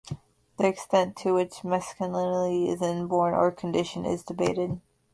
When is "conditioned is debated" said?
3.51-4.81